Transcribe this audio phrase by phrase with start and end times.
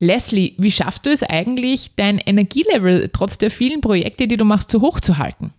[0.00, 4.70] Leslie, wie schaffst du es eigentlich, dein Energielevel trotz der vielen Projekte, die du machst,
[4.70, 5.52] so hoch zu halten?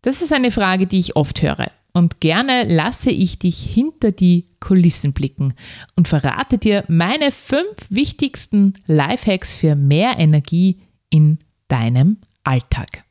[0.00, 1.70] Das ist eine Frage, die ich oft höre.
[1.92, 5.54] Und gerne lasse ich dich hinter die Kulissen blicken
[5.94, 10.80] und verrate dir meine fünf wichtigsten Lifehacks für mehr Energie
[11.10, 11.38] in
[11.68, 13.04] deinem Alltag.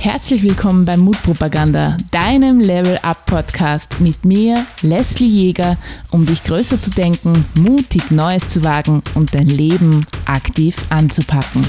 [0.00, 5.76] Herzlich willkommen bei Mutpropaganda, deinem Level Up Podcast mit mir, Leslie Jäger,
[6.12, 11.66] um dich größer zu denken, mutig Neues zu wagen und dein Leben aktiv anzupacken.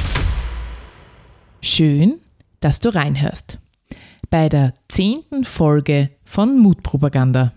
[1.61, 2.20] Schön,
[2.59, 3.57] dass du reinhörst.
[4.29, 7.53] Bei der zehnten Folge von Mutpropaganda.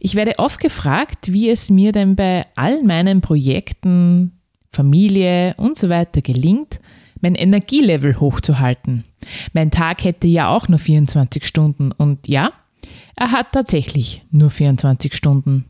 [0.00, 4.40] Ich werde oft gefragt, wie es mir denn bei all meinen Projekten,
[4.72, 6.80] Familie und so weiter gelingt,
[7.24, 9.04] mein Energielevel hochzuhalten.
[9.54, 12.52] Mein Tag hätte ja auch nur 24 Stunden und ja,
[13.16, 15.64] er hat tatsächlich nur 24 Stunden.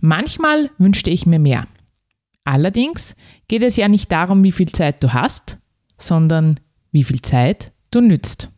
[0.00, 1.66] Manchmal wünschte ich mir mehr.
[2.44, 3.14] Allerdings
[3.48, 5.58] geht es ja nicht darum, wie viel Zeit du hast,
[5.98, 6.58] sondern
[6.90, 8.48] wie viel Zeit du nützt.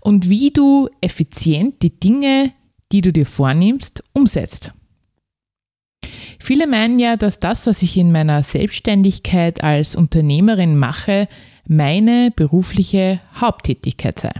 [0.00, 2.52] Und wie du effizient die Dinge,
[2.92, 4.74] die du dir vornimmst, umsetzt.
[6.38, 11.28] Viele meinen ja, dass das, was ich in meiner Selbstständigkeit als Unternehmerin mache,
[11.66, 14.32] meine berufliche Haupttätigkeit sei.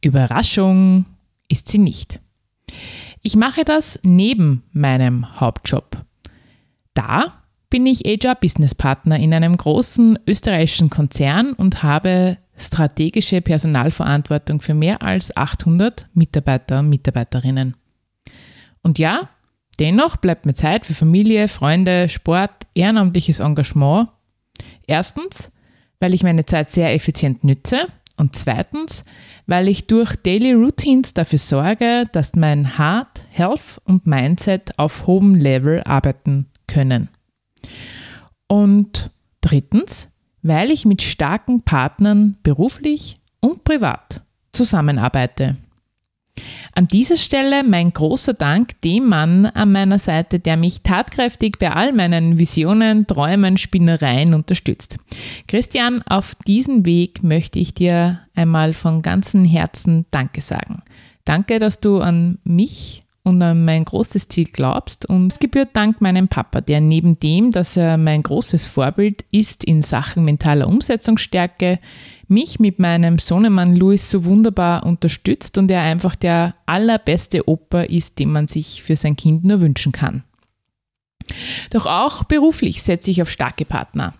[0.00, 1.06] Überraschung
[1.48, 2.20] ist sie nicht.
[3.22, 6.04] Ich mache das neben meinem Hauptjob.
[6.92, 14.60] Da bin ich HR Business Partner in einem großen österreichischen Konzern und habe strategische Personalverantwortung
[14.60, 17.74] für mehr als 800 Mitarbeiter und Mitarbeiterinnen.
[18.82, 19.30] Und ja,
[19.76, 24.08] Dennoch bleibt mir Zeit für Familie, Freunde, Sport, ehrenamtliches Engagement.
[24.86, 25.50] Erstens,
[26.00, 29.04] weil ich meine Zeit sehr effizient nütze und zweitens,
[29.46, 35.34] weil ich durch Daily Routines dafür sorge, dass mein Heart, Health und Mindset auf hohem
[35.34, 37.08] Level arbeiten können.
[38.46, 40.08] Und drittens,
[40.42, 45.56] weil ich mit starken Partnern beruflich und privat zusammenarbeite.
[46.74, 51.70] An dieser Stelle mein großer Dank dem Mann an meiner Seite, der mich tatkräftig bei
[51.70, 54.98] all meinen Visionen, Träumen, Spinnereien unterstützt.
[55.46, 60.82] Christian, auf diesem Weg möchte ich dir einmal von ganzem Herzen Danke sagen.
[61.24, 65.06] Danke, dass du an mich und an mein großes Ziel glaubst.
[65.06, 69.64] Und es gebührt Dank meinem Papa, der neben dem, dass er mein großes Vorbild ist
[69.64, 71.78] in Sachen mentaler Umsetzungsstärke,
[72.28, 78.18] mich mit meinem Sohnemann Louis so wunderbar unterstützt und er einfach der allerbeste Opa ist,
[78.18, 80.24] den man sich für sein Kind nur wünschen kann.
[81.70, 84.14] Doch auch beruflich setze ich auf starke Partner.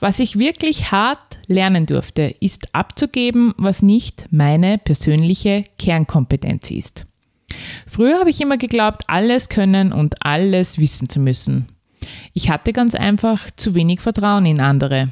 [0.00, 7.06] Was ich wirklich hart lernen durfte, ist abzugeben, was nicht meine persönliche Kernkompetenz ist.
[7.86, 11.68] Früher habe ich immer geglaubt, alles können und alles wissen zu müssen.
[12.32, 15.10] Ich hatte ganz einfach zu wenig Vertrauen in andere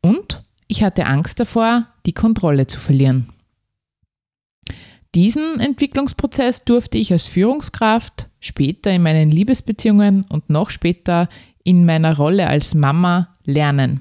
[0.00, 0.41] und
[0.72, 3.28] ich hatte Angst davor, die Kontrolle zu verlieren.
[5.14, 11.28] Diesen Entwicklungsprozess durfte ich als Führungskraft, später in meinen Liebesbeziehungen und noch später
[11.62, 14.00] in meiner Rolle als Mama lernen.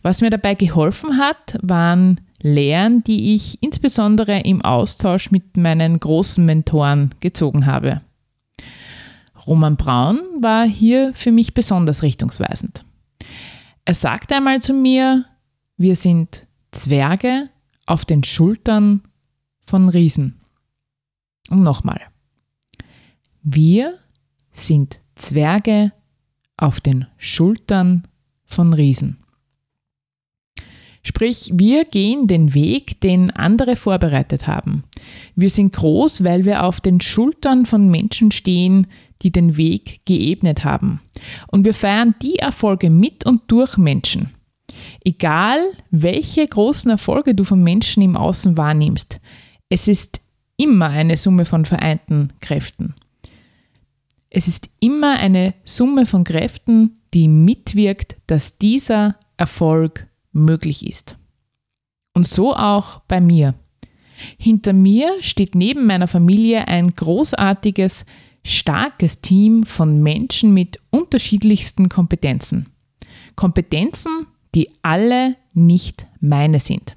[0.00, 6.46] Was mir dabei geholfen hat, waren Lehren, die ich insbesondere im Austausch mit meinen großen
[6.46, 8.00] Mentoren gezogen habe.
[9.46, 12.86] Roman Braun war hier für mich besonders richtungsweisend.
[13.84, 15.26] Er sagte einmal zu mir,
[15.76, 17.50] wir sind Zwerge
[17.86, 19.02] auf den Schultern
[19.60, 20.40] von Riesen.
[21.50, 22.00] Und nochmal,
[23.42, 23.98] wir
[24.52, 25.92] sind Zwerge
[26.56, 28.06] auf den Schultern
[28.44, 29.18] von Riesen.
[31.04, 34.84] Sprich, wir gehen den Weg, den andere vorbereitet haben.
[35.34, 38.86] Wir sind groß, weil wir auf den Schultern von Menschen stehen,
[39.22, 41.00] die den Weg geebnet haben.
[41.48, 44.30] Und wir feiern die Erfolge mit und durch Menschen.
[45.04, 49.20] Egal, welche großen Erfolge du von Menschen im Außen wahrnimmst,
[49.68, 50.20] es ist
[50.56, 52.94] immer eine Summe von vereinten Kräften.
[54.30, 61.18] Es ist immer eine Summe von Kräften, die mitwirkt, dass dieser Erfolg möglich ist.
[62.14, 63.54] Und so auch bei mir.
[64.38, 68.06] Hinter mir steht neben meiner Familie ein großartiges,
[68.44, 72.68] starkes Team von Menschen mit unterschiedlichsten Kompetenzen.
[73.36, 76.96] Kompetenzen, die alle nicht meine sind.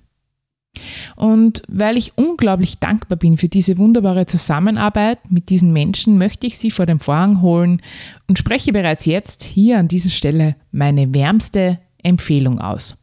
[1.16, 6.58] Und weil ich unglaublich dankbar bin für diese wunderbare Zusammenarbeit mit diesen Menschen, möchte ich
[6.58, 7.82] Sie vor den Vorhang holen
[8.28, 12.98] und spreche bereits jetzt hier an dieser Stelle meine wärmste Empfehlung aus.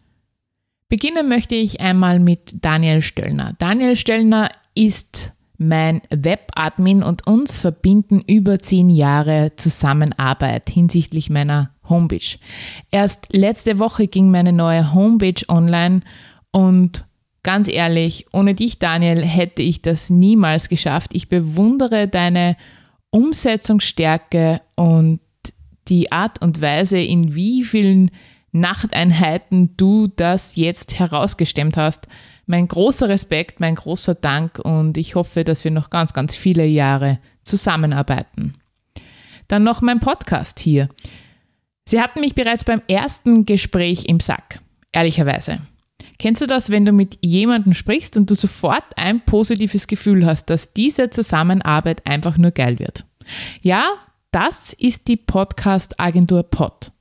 [0.88, 3.54] Beginnen möchte ich einmal mit Daniel Stöllner.
[3.58, 12.38] Daniel Stöllner ist mein Webadmin und uns verbinden über zehn Jahre Zusammenarbeit hinsichtlich meiner Homepage.
[12.90, 16.00] Erst letzte Woche ging meine neue Homepage online
[16.50, 17.04] und
[17.42, 21.10] ganz ehrlich, ohne dich, Daniel, hätte ich das niemals geschafft.
[21.14, 22.56] Ich bewundere deine
[23.10, 25.20] Umsetzungsstärke und
[25.88, 28.10] die Art und Weise, in wie vielen
[28.52, 32.06] Nachteinheiten du das jetzt herausgestemmt hast.
[32.46, 36.66] Mein großer Respekt, mein großer Dank und ich hoffe, dass wir noch ganz, ganz viele
[36.66, 38.54] Jahre zusammenarbeiten.
[39.48, 40.88] Dann noch mein Podcast hier.
[41.92, 44.60] Sie hatten mich bereits beim ersten Gespräch im Sack,
[44.92, 45.58] ehrlicherweise.
[46.18, 50.46] Kennst du das, wenn du mit jemandem sprichst und du sofort ein positives Gefühl hast,
[50.46, 53.04] dass diese Zusammenarbeit einfach nur geil wird?
[53.60, 53.90] Ja,
[54.30, 56.92] das ist die Podcast-Agentur Pod.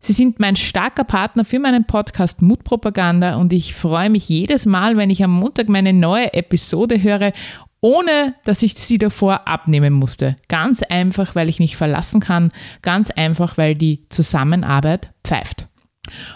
[0.00, 4.96] Sie sind mein starker Partner für meinen Podcast Mutpropaganda und ich freue mich jedes Mal,
[4.96, 7.32] wenn ich am Montag meine neue Episode höre,
[7.80, 10.36] ohne dass ich sie davor abnehmen musste.
[10.48, 15.68] Ganz einfach, weil ich mich verlassen kann, ganz einfach, weil die Zusammenarbeit pfeift.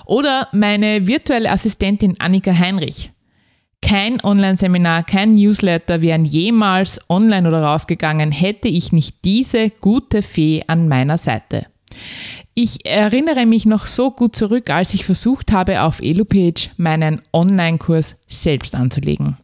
[0.07, 3.11] Oder meine virtuelle Assistentin Annika Heinrich.
[3.83, 10.63] Kein Online-Seminar, kein Newsletter wären jemals online oder rausgegangen, hätte ich nicht diese gute Fee
[10.67, 11.67] an meiner Seite.
[12.55, 18.17] Ich erinnere mich noch so gut zurück, als ich versucht habe, auf EloPage meinen Online-Kurs
[18.27, 19.37] selbst anzulegen.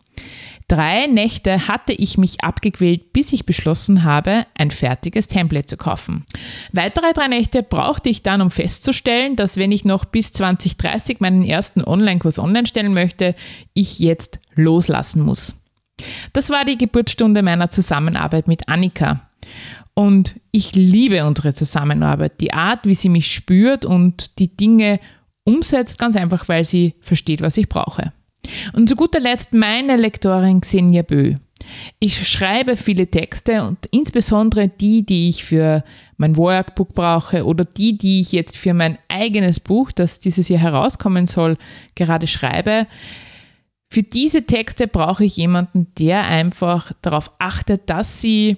[0.70, 6.24] Drei Nächte hatte ich mich abgequält, bis ich beschlossen habe, ein fertiges Template zu kaufen.
[6.70, 11.44] Weitere drei Nächte brauchte ich dann, um festzustellen, dass wenn ich noch bis 2030 meinen
[11.44, 13.34] ersten Online-Kurs online stellen möchte,
[13.74, 15.56] ich jetzt loslassen muss.
[16.34, 19.28] Das war die Geburtsstunde meiner Zusammenarbeit mit Annika.
[19.94, 25.00] Und ich liebe unsere Zusammenarbeit, die Art, wie sie mich spürt und die Dinge
[25.42, 28.12] umsetzt, ganz einfach, weil sie versteht, was ich brauche.
[28.72, 31.34] Und zu guter Letzt meine Lektorin Xenia Bö.
[31.98, 35.84] Ich schreibe viele Texte und insbesondere die, die ich für
[36.16, 40.60] mein Workbook brauche oder die, die ich jetzt für mein eigenes Buch, das dieses Jahr
[40.60, 41.56] herauskommen soll,
[41.94, 42.86] gerade schreibe.
[43.92, 48.56] Für diese Texte brauche ich jemanden, der einfach darauf achtet, dass sie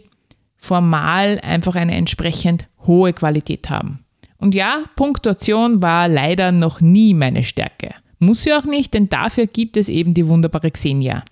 [0.57, 4.05] formal einfach eine entsprechend hohe Qualität haben.
[4.39, 7.95] Und ja, Punktuation war leider noch nie meine Stärke.
[8.23, 11.25] Muss sie auch nicht, denn dafür gibt es eben die wunderbare Xenia,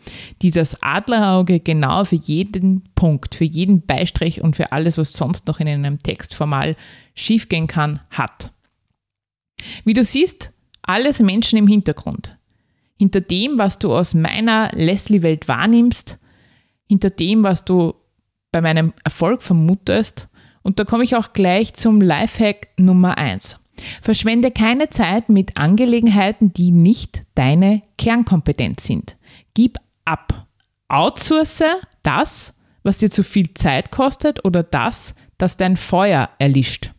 [0.42, 5.46] die das Adlerauge genau für jeden Punkt, für jeden Beistrich und für alles, was sonst
[5.46, 6.74] noch in einem Text formal
[7.14, 8.50] schiefgehen kann, hat.
[9.84, 10.52] Wie du siehst,
[10.82, 12.36] alles Menschen im Hintergrund.
[12.98, 16.18] Hinter dem, was du aus meiner Leslie-Welt wahrnimmst,
[16.88, 17.94] hinter dem, was du
[18.50, 20.28] bei meinem Erfolg vermutest.
[20.62, 23.59] Und da komme ich auch gleich zum Lifehack Nummer 1.
[24.02, 29.16] Verschwende keine Zeit mit Angelegenheiten, die nicht deine Kernkompetenz sind.
[29.54, 30.46] Gib ab.
[30.88, 31.62] Outsource
[32.02, 36.92] das, was dir zu viel Zeit kostet oder das, das dein Feuer erlischt.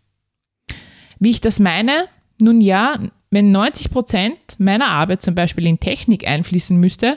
[1.20, 2.08] Wie ich das meine?
[2.42, 3.00] Nun ja,
[3.30, 7.16] wenn 90 Prozent meiner Arbeit zum Beispiel in Technik einfließen müsste,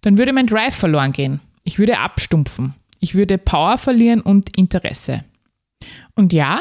[0.00, 1.40] dann würde mein Drive verloren gehen.
[1.64, 2.74] Ich würde abstumpfen.
[3.00, 5.24] Ich würde Power verlieren und Interesse.
[6.14, 6.60] Und ja,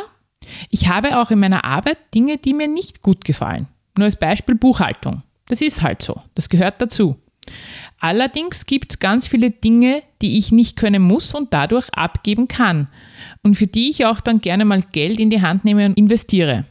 [0.69, 3.67] ich habe auch in meiner Arbeit Dinge, die mir nicht gut gefallen.
[3.97, 5.23] Nur als Beispiel Buchhaltung.
[5.47, 6.21] Das ist halt so.
[6.35, 7.17] Das gehört dazu.
[7.99, 12.87] Allerdings gibt es ganz viele Dinge, die ich nicht können muss und dadurch abgeben kann.
[13.43, 16.65] Und für die ich auch dann gerne mal Geld in die Hand nehme und investiere.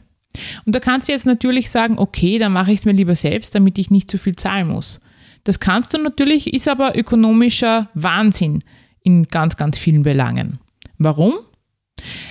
[0.65, 3.53] Und da kannst du jetzt natürlich sagen, okay, dann mache ich es mir lieber selbst,
[3.53, 5.01] damit ich nicht zu viel zahlen muss.
[5.43, 8.63] Das kannst du natürlich, ist aber ökonomischer Wahnsinn
[9.03, 10.59] in ganz, ganz vielen Belangen.
[10.97, 11.33] Warum?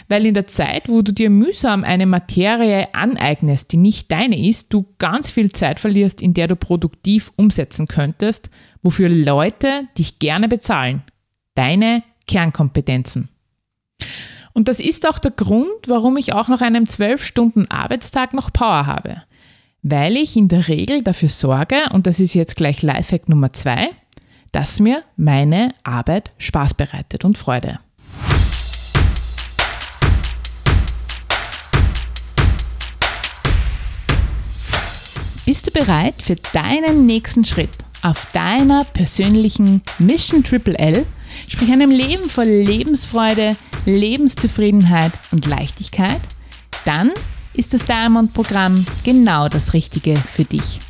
[0.08, 4.72] Weil in der Zeit, wo du dir mühsam eine Materie aneignest, die nicht deine ist,
[4.72, 8.50] du ganz viel Zeit verlierst, in der du produktiv umsetzen könntest,
[8.82, 11.02] wofür Leute dich gerne bezahlen.
[11.54, 13.28] Deine Kernkompetenzen.
[14.52, 19.22] Und das ist auch der Grund, warum ich auch nach einem 12-Stunden-Arbeitstag noch Power habe.
[19.82, 23.90] Weil ich in der Regel dafür sorge, und das ist jetzt gleich Lifehack Nummer 2,
[24.52, 27.78] dass mir meine Arbeit Spaß bereitet und Freude.
[35.48, 37.70] Bist du bereit für deinen nächsten Schritt
[38.02, 41.06] auf deiner persönlichen Mission Triple L,
[41.48, 46.20] sprich einem Leben voll Lebensfreude, Lebenszufriedenheit und Leichtigkeit?
[46.84, 47.12] Dann
[47.54, 50.80] ist das Diamond-Programm genau das Richtige für dich.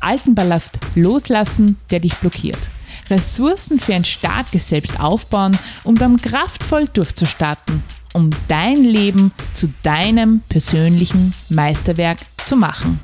[0.00, 2.70] Alten Ballast loslassen, der dich blockiert.
[3.10, 7.82] Ressourcen für ein starkes Selbst aufbauen, um dann kraftvoll durchzustarten,
[8.14, 12.98] um dein Leben zu deinem persönlichen Meisterwerk zu machen.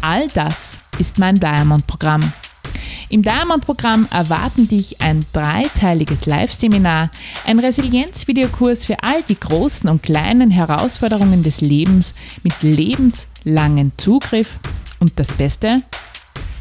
[0.00, 2.32] All das ist mein Diamond-Programm.
[3.08, 7.10] Im Diamond-Programm erwarten dich ein dreiteiliges Live-Seminar,
[7.44, 14.60] ein Resilienz-Videokurs für all die großen und kleinen Herausforderungen des Lebens mit lebenslangem Zugriff
[15.00, 15.82] und das Beste,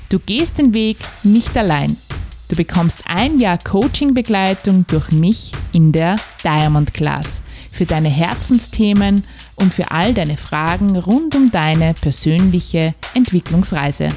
[0.10, 1.98] du gehst den Weg nicht allein.
[2.48, 9.24] Du bekommst ein Jahr Coaching-Begleitung durch mich in der Diamond Class für deine Herzensthemen
[9.62, 14.10] und für all deine Fragen rund um deine persönliche Entwicklungsreise.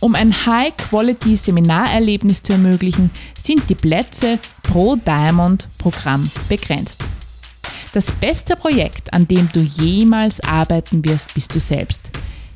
[0.00, 7.06] Um ein High-Quality-Seminarerlebnis zu ermöglichen, sind die Plätze pro Diamond-Programm begrenzt.
[7.92, 12.10] Das beste Projekt, an dem du jemals arbeiten wirst, bist du selbst.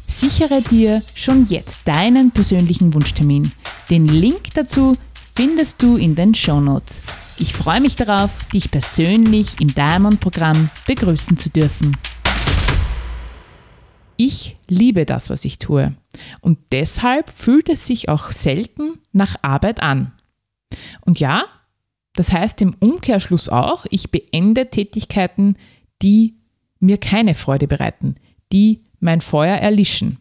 [0.09, 3.53] Sichere dir schon jetzt deinen persönlichen Wunschtermin.
[3.91, 4.97] Den Link dazu
[5.35, 7.01] findest du in den Show Notes.
[7.39, 11.95] Ich freue mich darauf, dich persönlich im Diamond-Programm begrüßen zu dürfen.
[14.17, 15.95] Ich liebe das, was ich tue.
[16.41, 20.15] Und deshalb fühlt es sich auch selten nach Arbeit an.
[21.03, 21.45] Und ja,
[22.15, 25.57] das heißt im Umkehrschluss auch, ich beende Tätigkeiten,
[26.01, 26.39] die
[26.81, 28.15] mir keine Freude bereiten,
[28.51, 30.21] die mein Feuer erlischen.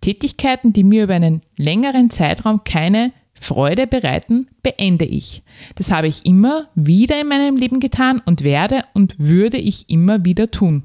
[0.00, 5.42] Tätigkeiten, die mir über einen längeren Zeitraum keine Freude bereiten, beende ich.
[5.74, 10.24] Das habe ich immer wieder in meinem Leben getan und werde und würde ich immer
[10.24, 10.84] wieder tun.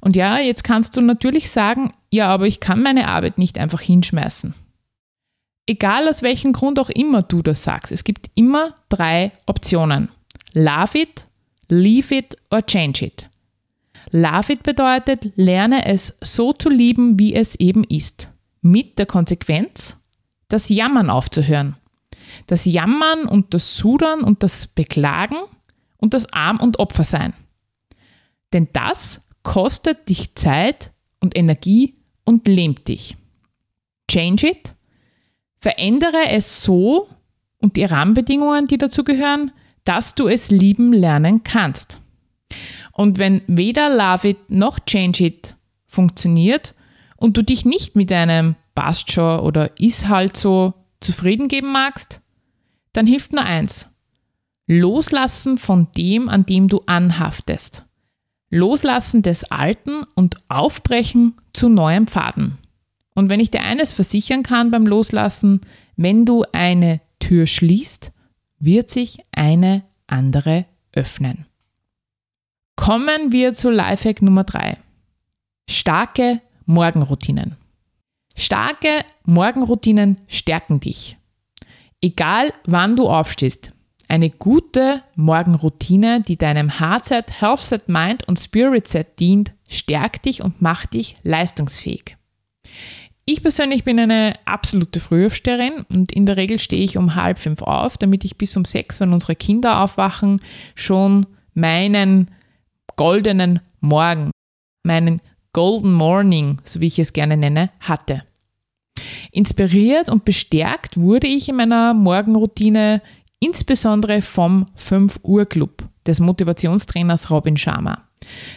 [0.00, 3.80] Und ja, jetzt kannst du natürlich sagen, ja, aber ich kann meine Arbeit nicht einfach
[3.80, 4.54] hinschmeißen.
[5.66, 10.08] Egal aus welchem Grund auch immer du das sagst, es gibt immer drei Optionen.
[10.54, 11.26] Love it,
[11.68, 13.28] leave it or change it.
[14.10, 18.30] Love it bedeutet, lerne es so zu lieben, wie es eben ist.
[18.62, 19.98] Mit der Konsequenz,
[20.48, 21.76] das Jammern aufzuhören.
[22.46, 25.36] Das Jammern und das Sudern und das Beklagen
[25.96, 27.34] und das Arm- und Opfersein.
[28.52, 30.90] Denn das kostet dich Zeit
[31.20, 33.16] und Energie und lähmt dich.
[34.10, 34.74] Change it.
[35.60, 37.08] Verändere es so
[37.60, 39.52] und die Rahmenbedingungen, die dazu gehören,
[39.84, 42.00] dass du es lieben lernen kannst.
[42.92, 46.74] Und wenn weder Love It noch Change It funktioniert
[47.16, 52.20] und du dich nicht mit einem passt schon oder ist halt so zufrieden geben magst,
[52.92, 53.88] dann hilft nur eins.
[54.68, 57.86] Loslassen von dem, an dem du anhaftest.
[58.50, 62.58] Loslassen des Alten und aufbrechen zu neuen Pfaden.
[63.16, 65.60] Und wenn ich dir eines versichern kann beim Loslassen,
[65.96, 68.12] wenn du eine Tür schließt,
[68.60, 71.46] wird sich eine andere öffnen.
[72.76, 74.78] Kommen wir zu Lifehack Nummer 3.
[75.68, 77.56] Starke Morgenroutinen.
[78.38, 81.16] Starke Morgenroutinen stärken dich.
[82.00, 83.72] Egal wann du aufstehst,
[84.06, 90.94] eine gute Morgenroutine, die deinem Hardset, Healthset, Mind und Spiritset dient, stärkt dich und macht
[90.94, 92.16] dich leistungsfähig.
[93.24, 97.60] Ich persönlich bin eine absolute Frühaufsteherin und in der Regel stehe ich um halb fünf
[97.60, 100.40] auf, damit ich bis um sechs, wenn unsere Kinder aufwachen,
[100.76, 102.30] schon meinen
[102.94, 104.30] goldenen Morgen,
[104.84, 105.20] meinen
[105.52, 108.22] Golden Morning, so wie ich es gerne nenne, hatte.
[109.32, 113.02] Inspiriert und bestärkt wurde ich in meiner Morgenroutine
[113.40, 118.08] insbesondere vom 5 Uhr Club des Motivationstrainers Robin Sharma.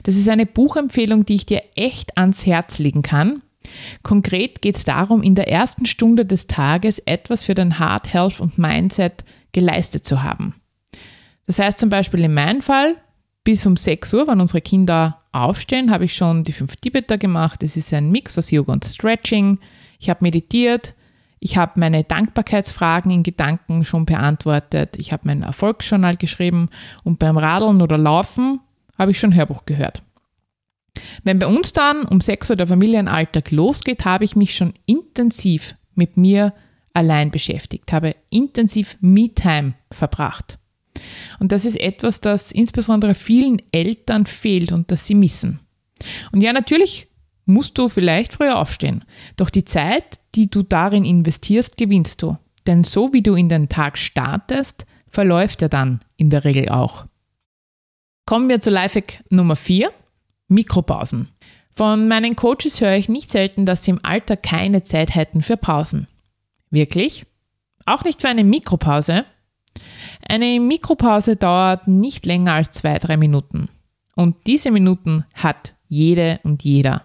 [0.03, 3.41] Das ist eine Buchempfehlung, die ich dir echt ans Herz legen kann.
[4.01, 8.39] Konkret geht es darum, in der ersten Stunde des Tages etwas für dein Heart, Health
[8.39, 10.55] und Mindset geleistet zu haben.
[11.45, 12.95] Das heißt zum Beispiel in meinem Fall,
[13.43, 17.63] bis um 6 Uhr, wenn unsere Kinder aufstehen, habe ich schon die fünf Tibeter gemacht.
[17.63, 19.59] Es ist ein Mix aus Yoga und Stretching.
[19.99, 20.93] Ich habe meditiert.
[21.39, 24.97] Ich habe meine Dankbarkeitsfragen in Gedanken schon beantwortet.
[24.99, 26.69] Ich habe mein Erfolgsjournal geschrieben
[27.03, 28.59] und beim Radeln oder Laufen
[28.97, 30.03] habe ich schon Hörbuch gehört.
[31.23, 35.75] Wenn bei uns dann um 6 Uhr der Familienalltag losgeht, habe ich mich schon intensiv
[35.95, 36.53] mit mir
[36.93, 40.59] allein beschäftigt, habe intensiv Me-Time verbracht.
[41.39, 45.59] Und das ist etwas, das insbesondere vielen Eltern fehlt und das sie missen.
[46.31, 47.07] Und ja, natürlich
[47.45, 49.03] musst du vielleicht früher aufstehen,
[49.35, 52.37] doch die Zeit, die du darin investierst, gewinnst du.
[52.67, 57.05] Denn so wie du in den Tag startest, verläuft er dann in der Regel auch.
[58.25, 59.91] Kommen wir zu Lifehack Nummer 4,
[60.47, 61.29] Mikropausen.
[61.75, 65.57] Von meinen Coaches höre ich nicht selten, dass sie im Alter keine Zeit hätten für
[65.57, 66.07] Pausen.
[66.69, 67.25] Wirklich?
[67.85, 69.25] Auch nicht für eine Mikropause?
[70.27, 73.69] Eine Mikropause dauert nicht länger als zwei, drei Minuten.
[74.15, 77.03] Und diese Minuten hat jede und jeder.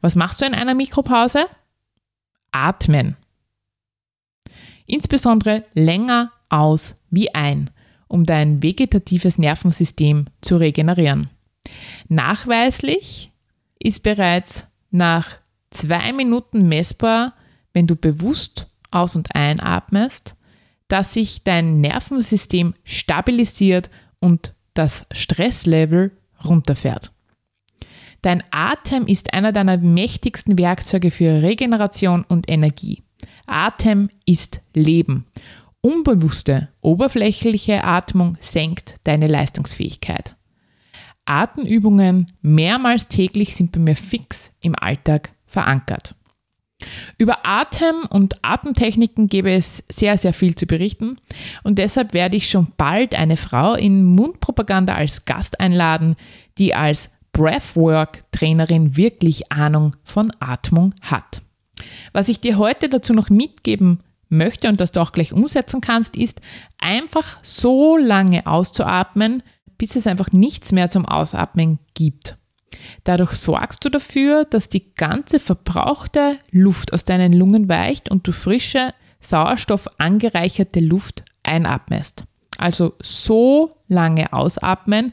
[0.00, 1.46] Was machst du in einer Mikropause?
[2.52, 3.16] Atmen.
[4.86, 7.70] Insbesondere länger aus wie ein,
[8.08, 11.30] um dein vegetatives Nervensystem zu regenerieren.
[12.08, 13.30] Nachweislich
[13.78, 15.38] ist bereits nach
[15.70, 17.34] zwei Minuten messbar,
[17.72, 20.34] wenn du bewusst aus- und einatmest,
[20.90, 26.12] dass sich dein Nervensystem stabilisiert und das Stresslevel
[26.44, 27.12] runterfährt.
[28.22, 33.02] Dein Atem ist einer deiner mächtigsten Werkzeuge für Regeneration und Energie.
[33.46, 35.26] Atem ist Leben.
[35.80, 40.36] Unbewusste, oberflächliche Atmung senkt deine Leistungsfähigkeit.
[41.24, 46.16] Atemübungen mehrmals täglich sind bei mir fix im Alltag verankert.
[47.18, 51.18] Über Atem und Atemtechniken gäbe es sehr, sehr viel zu berichten
[51.62, 56.16] und deshalb werde ich schon bald eine Frau in Mundpropaganda als Gast einladen,
[56.58, 61.42] die als Breathwork-Trainerin wirklich Ahnung von Atmung hat.
[62.12, 66.16] Was ich dir heute dazu noch mitgeben möchte und das du auch gleich umsetzen kannst,
[66.16, 66.40] ist
[66.78, 69.42] einfach so lange auszuatmen,
[69.78, 72.36] bis es einfach nichts mehr zum Ausatmen gibt.
[73.04, 78.32] Dadurch sorgst du dafür, dass die ganze verbrauchte Luft aus deinen Lungen weicht und du
[78.32, 82.24] frische, Sauerstoff angereicherte Luft einatmest.
[82.56, 85.12] Also so lange ausatmen,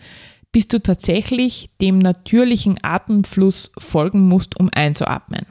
[0.52, 5.46] bis du tatsächlich dem natürlichen Atemfluss folgen musst, um einzuatmen.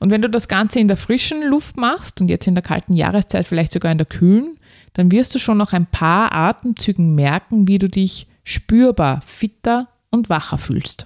[0.00, 2.94] Und wenn du das Ganze in der frischen Luft machst und jetzt in der kalten
[2.94, 4.58] Jahreszeit vielleicht sogar in der kühlen,
[4.92, 10.28] dann wirst du schon nach ein paar Atemzügen merken, wie du dich spürbar fitter und
[10.28, 11.04] wacher fühlst.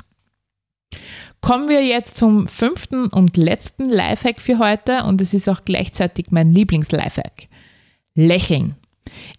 [1.40, 6.26] Kommen wir jetzt zum fünften und letzten Lifehack für heute und es ist auch gleichzeitig
[6.30, 7.48] mein Lieblings-Lifehack.
[8.14, 8.76] Lächeln.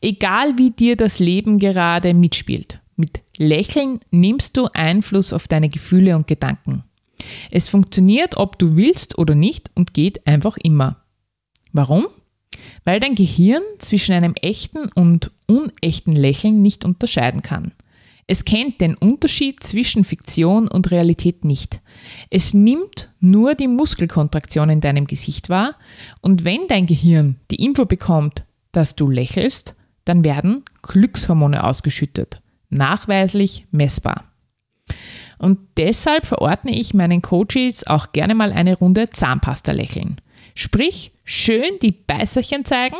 [0.01, 2.79] Egal wie dir das Leben gerade mitspielt.
[2.95, 6.83] Mit Lächeln nimmst du Einfluss auf deine Gefühle und Gedanken.
[7.51, 10.97] Es funktioniert, ob du willst oder nicht und geht einfach immer.
[11.71, 12.07] Warum?
[12.83, 17.71] Weil dein Gehirn zwischen einem echten und unechten Lächeln nicht unterscheiden kann.
[18.27, 21.81] Es kennt den Unterschied zwischen Fiktion und Realität nicht.
[22.29, 25.75] Es nimmt nur die Muskelkontraktion in deinem Gesicht wahr
[26.21, 29.75] und wenn dein Gehirn die Info bekommt, dass du lächelst,
[30.05, 32.41] dann werden Glückshormone ausgeschüttet.
[32.69, 34.25] Nachweislich messbar.
[35.37, 40.17] Und deshalb verordne ich meinen Coaches auch gerne mal eine Runde Zahnpasta lächeln.
[40.55, 42.97] Sprich, schön die Beißerchen zeigen,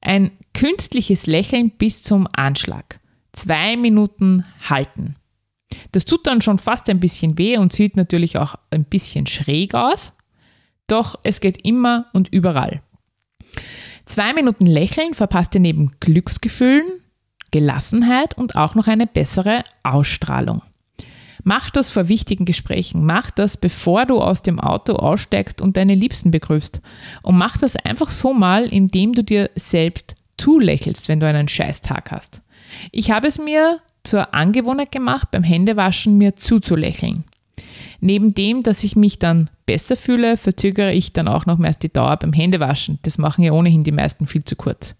[0.00, 3.00] ein künstliches Lächeln bis zum Anschlag
[3.36, 5.14] zwei Minuten halten.
[5.92, 9.74] Das tut dann schon fast ein bisschen weh und sieht natürlich auch ein bisschen schräg
[9.74, 10.12] aus,
[10.86, 12.82] doch es geht immer und überall.
[14.04, 16.86] Zwei Minuten Lächeln verpasst dir neben Glücksgefühlen,
[17.50, 20.62] Gelassenheit und auch noch eine bessere Ausstrahlung.
[21.42, 23.06] Mach das vor wichtigen Gesprächen.
[23.06, 26.80] Mach das, bevor du aus dem Auto aussteigst und deine Liebsten begrüßt.
[27.22, 32.10] Und mach das einfach so mal, indem du dir selbst zulächelst, wenn du einen Scheißtag
[32.10, 32.42] hast.
[32.92, 37.24] Ich habe es mir zur Angewohnheit gemacht, beim Händewaschen mir zuzulächeln.
[38.00, 42.16] Neben dem, dass ich mich dann besser fühle, verzögere ich dann auch nochmals die Dauer
[42.16, 42.98] beim Händewaschen.
[43.02, 44.94] Das machen ja ohnehin die meisten viel zu kurz.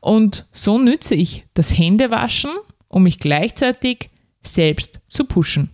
[0.00, 2.50] Und so nütze ich das Händewaschen,
[2.88, 4.10] um mich gleichzeitig
[4.42, 5.70] selbst zu pushen.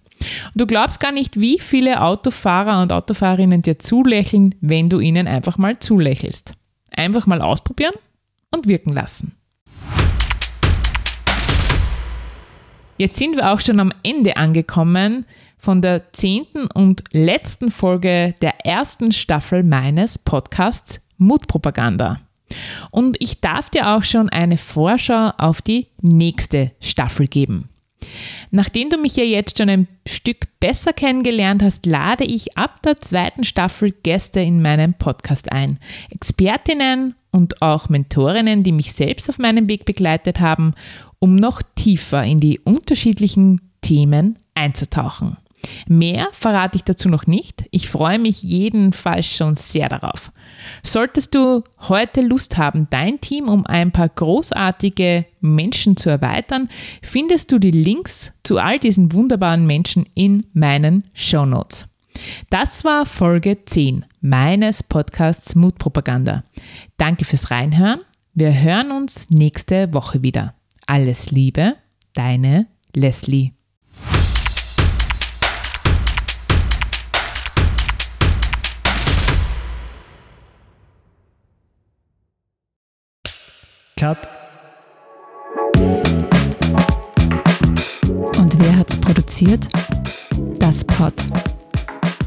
[0.55, 5.27] Und du glaubst gar nicht, wie viele Autofahrer und Autofahrerinnen dir zulächeln, wenn du ihnen
[5.27, 6.55] einfach mal zulächelst.
[6.91, 7.95] Einfach mal ausprobieren
[8.51, 9.35] und wirken lassen.
[13.03, 15.27] Jetzt sind wir auch schon am Ende angekommen
[15.59, 22.21] von der zehnten und letzten Folge der ersten Staffel meines Podcasts Mutpropaganda.
[22.93, 27.71] Und ich darf dir auch schon eine Vorschau auf die nächste Staffel geben.
[28.53, 33.01] Nachdem du mich ja jetzt schon ein Stück besser kennengelernt hast, lade ich ab der
[33.01, 35.81] zweiten Staffel Gäste in meinen Podcast ein.
[36.11, 40.75] Expertinnen und auch Mentorinnen, die mich selbst auf meinem Weg begleitet haben,
[41.19, 45.39] um noch tiefer in die unterschiedlichen Themen einzutauchen.
[45.87, 47.65] Mehr verrate ich dazu noch nicht.
[47.71, 50.33] Ich freue mich jedenfalls schon sehr darauf.
[50.83, 56.69] Solltest du heute Lust haben, dein Team um ein paar großartige Menschen zu erweitern,
[57.01, 61.87] findest du die Links zu all diesen wunderbaren Menschen in meinen Show Notes.
[62.51, 66.43] Das war Folge 10 meines Podcasts Mutpropaganda.
[66.97, 68.01] Danke fürs Reinhören.
[68.35, 70.55] Wir hören uns nächste Woche wieder.
[70.87, 71.77] Alles Liebe,
[72.15, 73.53] deine Leslie.
[84.03, 84.19] Cut.
[88.37, 89.69] Und wer hat's produziert?
[90.59, 91.15] Das Pod